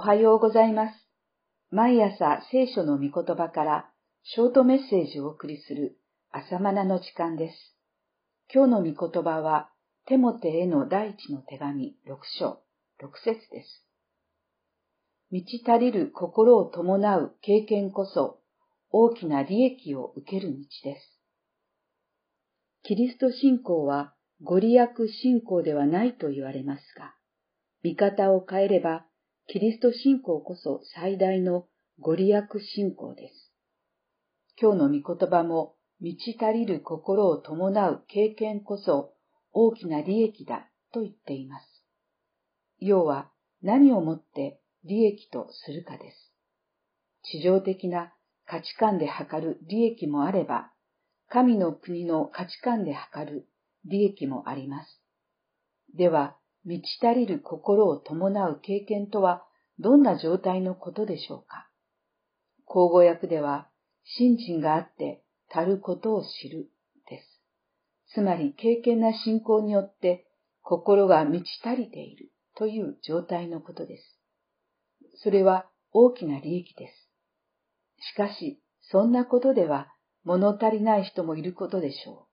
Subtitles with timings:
[0.00, 0.94] はようございます。
[1.70, 3.90] 毎朝聖書の御言葉から
[4.22, 5.98] ショートメッセージをお送りする
[6.30, 7.76] 朝マナの時間です。
[8.52, 9.70] 今日の御言葉は、
[10.06, 12.62] テモテへの第一の手紙6章
[13.02, 13.86] 6節です。
[15.30, 18.40] 満ち足りる心を伴う経験こそ
[18.90, 21.20] 大きな利益を受ける道です。
[22.84, 24.88] キリスト信仰はご利益
[25.22, 27.14] 信仰ではないと言われますが、
[27.82, 29.04] 見方を変えれば、
[29.52, 31.66] キリスト信仰こそ最大の
[31.98, 33.52] ご利益信仰です。
[34.62, 39.12] 今日の御言葉も、満ち足りる心を伴う経験こそ
[39.52, 41.66] 大きな利益だと言っています。
[42.78, 43.28] 要は
[43.60, 46.32] 何をもって利益とするかです。
[47.24, 48.14] 地上的な
[48.46, 50.70] 価値観で測る利益もあれば、
[51.28, 53.48] 神の国の価値観で測る
[53.84, 55.02] 利益もあります。
[55.96, 59.44] では、満ち足りる心を伴う経験とは
[59.78, 61.68] どんな状態のことでしょうか？
[62.66, 63.68] 口語訳では、
[64.04, 66.70] 信心があって足ることを知る
[67.08, 68.12] です。
[68.14, 70.26] つまり経験な信仰によって
[70.62, 74.20] 心が満ち足りているという状態のことです。
[75.22, 77.10] それは大きな利益です。
[78.12, 79.88] しかし、そんなことでは
[80.24, 82.26] 物足りない人もいることでしょう。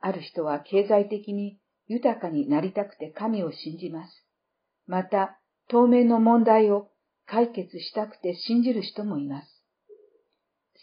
[0.00, 1.58] ある人は経済的に
[1.88, 4.26] 豊かになりたくて神を信じます。
[4.86, 6.90] また、当面の問題を
[7.26, 9.48] 解決したくて信じる人もいます。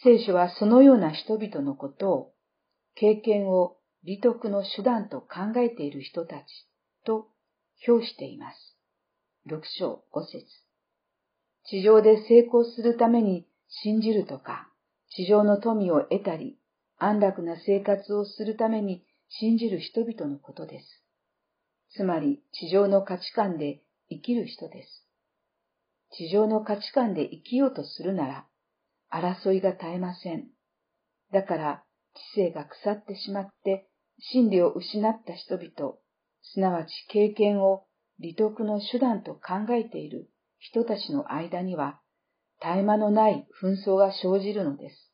[0.02, 2.32] 聖書はそのような人々のことを、
[2.94, 6.44] 経験を利得の手段と考えている人たち
[7.04, 7.28] と
[7.78, 8.76] 評しています。
[9.46, 10.44] 六章五節
[11.66, 14.68] 地上で成功するために信じるとか、
[15.10, 16.58] 地上の富を得たり、
[16.98, 19.04] 安楽な生活をするために
[19.38, 21.04] 信じる人々のことです。
[21.96, 25.08] つまり、地上の価値観で生きる人です。
[26.16, 28.46] 地上の価値観で生きようとするなら、
[29.10, 30.48] 争いが絶えません。
[31.32, 31.84] だから、
[32.34, 33.88] 知性が腐ってしまって、
[34.18, 35.96] 真理を失った人々、
[36.42, 37.86] すなわち経験を
[38.20, 42.00] 利得の手段と考えている人たちの間には、
[42.60, 45.12] 絶え間のない紛争が生じるのです。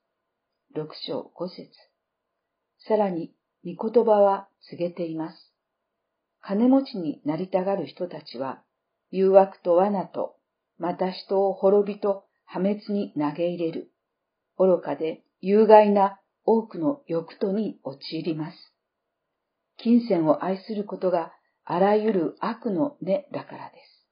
[0.75, 1.71] 六章五節
[2.87, 3.34] さらに、
[3.65, 5.53] 御言葉は告げています。
[6.41, 8.62] 金持ちになりたがる人たちは、
[9.10, 10.37] 誘惑と罠と、
[10.78, 13.91] また人を滅びと破滅に投げ入れる。
[14.59, 18.56] 愚かで有害な多くの欲とに陥ります。
[19.76, 21.32] 金銭を愛することが
[21.65, 24.06] あらゆる悪の根だからです。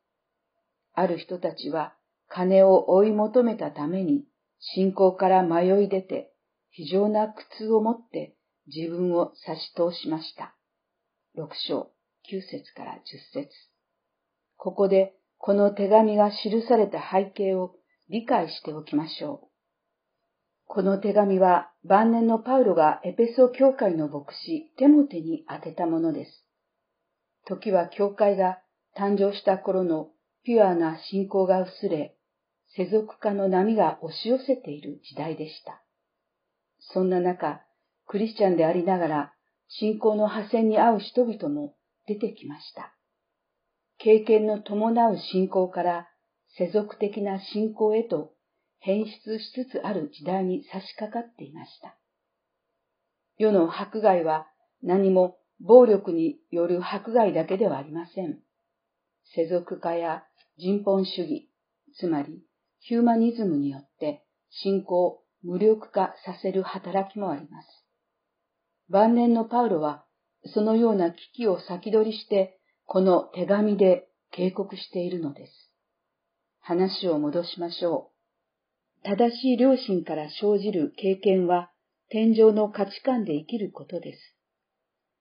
[0.94, 1.94] ある人たちは
[2.28, 4.24] 金を追い求めたために
[4.60, 6.32] 信仰から迷い出て
[6.70, 8.34] 非常な苦痛を持って
[8.74, 10.54] 自分を差し通しました。
[11.34, 11.90] 六章
[12.24, 13.48] 九節から十節
[14.56, 17.74] ここでこの手紙が記された背景を
[18.08, 19.48] 理解しておきましょう。
[20.66, 26.44] この手紙は晩年のパウロがエペソ教会の牧師テモテに宛てたものです。
[27.46, 28.58] 時は教会が
[28.98, 30.10] 誕生した頃の
[30.44, 32.16] ピュアな信仰が薄れ、
[32.76, 35.82] 世俗化の波が押し寄せている時代でした。
[36.80, 37.62] そんな中、
[38.08, 39.32] クリスチャンでありながら、
[39.68, 41.74] 信仰の破線に遭う人々も
[42.06, 42.94] 出てきました。
[43.98, 46.08] 経験の伴う信仰から
[46.56, 48.32] 世俗的な信仰へと
[48.78, 51.98] 変質しつつある時代に差し掛かっていました。
[53.36, 54.46] 世の迫害は
[54.82, 58.38] 何も暴力による迫害だけではありません。
[59.34, 60.24] 世俗化や
[60.56, 61.50] 人本主義、
[61.98, 62.42] つまり
[62.80, 67.87] ヒューマニズムによって信仰を無力化させる働きもあります。
[68.90, 70.04] 晩年のパウロは
[70.54, 75.52] そのような危機を先取りしてこの手紙で警告しているのです。
[76.60, 78.10] 話を戻しましょ
[79.04, 79.04] う。
[79.04, 81.70] 正しい良心から生じる経験は
[82.10, 84.18] 天上の価値観で生きることです。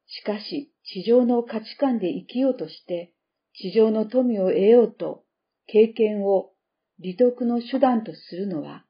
[0.07, 3.13] しかし、地上の価値観で生きようとして、
[3.53, 5.23] 地上の富を得ようと、
[5.67, 6.51] 経験を
[6.99, 8.85] 利得の手段とするのは、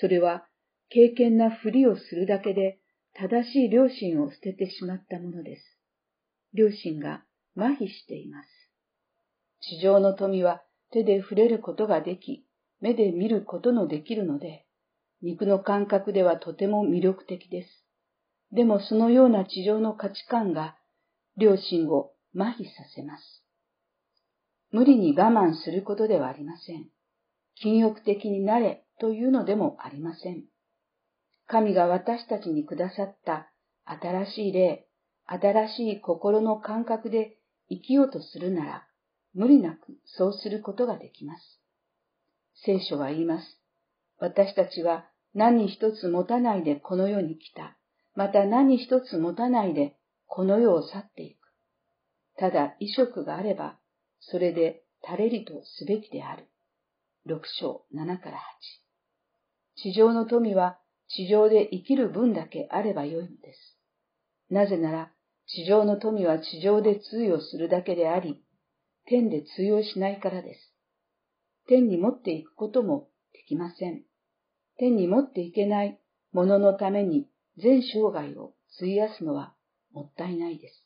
[0.00, 0.46] それは
[0.88, 2.78] 経験なふりをするだけで
[3.14, 5.62] 正しい良心を捨ててしまったものです。
[6.52, 7.22] 良心が
[7.56, 8.48] 麻痺しています。
[9.60, 12.46] 地上の富は手で触れることができ、
[12.80, 14.66] 目で見ることのできるので、
[15.22, 17.68] 肉の感覚ではとても魅力的です。
[18.50, 20.76] でもそのような地上の価値観が
[21.36, 23.44] 良心を麻痺させます。
[24.70, 26.86] 無理に我慢することではありません。
[27.56, 30.44] 禁欲的になれというのでもありません。
[31.52, 33.52] 神が私たちにくださった
[33.84, 34.86] 新しい霊、
[35.26, 37.36] 新しい心の感覚で
[37.68, 38.86] 生きようとするなら、
[39.34, 41.60] 無理なくそうすることができます。
[42.64, 43.60] 聖書は言います。
[44.18, 45.04] 私たちは
[45.34, 47.76] 何一つ持たないでこの世に来た。
[48.14, 51.38] また何一つ持たないでこの世を去っていく。
[52.38, 53.78] ただ、衣食があれば、
[54.20, 56.48] それで足れりとすべきである。
[57.26, 58.42] 六章七から八。
[59.76, 60.78] 地上の富は
[61.14, 63.78] 地上で生きる分だけあればよいのです。
[64.50, 65.12] なぜなら、
[65.46, 68.42] 地上の富は地上で通用するだけであり、
[69.06, 70.72] 天で通用しないからです。
[71.68, 74.02] 天に持っていくこともできません。
[74.78, 75.98] 天に持っていけない
[76.32, 77.28] もののために
[77.58, 79.54] 全生涯を費やすのは
[79.92, 80.84] もったいないです。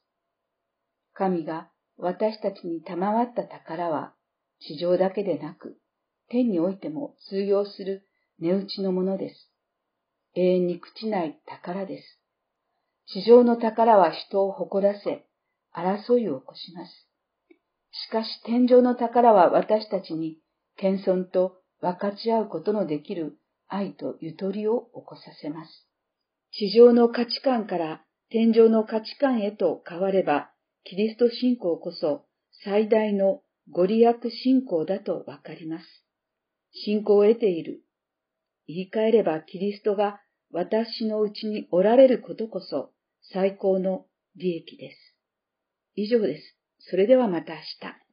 [1.15, 4.15] 神が私たちに賜った宝は
[4.61, 5.79] 地上だけでなく
[6.29, 8.07] 天においても通用する
[8.41, 9.51] 値打ちのものです。
[10.37, 12.21] 永遠に朽ちない宝です。
[13.07, 15.25] 地上の宝は人を誇らせ、
[15.75, 17.09] 争いを起こします。
[17.91, 20.39] しかし天井の宝は私たちに
[20.77, 25.89] 謙遜と分かち合うことのできる愛とゆとりを起こさせます。
[26.53, 30.51] 地上の価値観から天上の価値観へと変われば、
[30.85, 32.27] キリスト信仰こそ
[32.63, 33.41] 最大の
[33.73, 35.85] ご利益信仰だとわかります。
[36.73, 37.81] 信仰を得ている。
[38.67, 40.21] 言い換えればキリストが
[40.51, 42.91] 私のうちにおられることこそ
[43.23, 44.07] 最高の
[44.37, 45.17] 利益です。
[45.95, 46.57] 以上です。
[46.79, 48.06] それではまた明日。